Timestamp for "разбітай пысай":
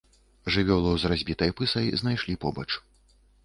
1.11-1.95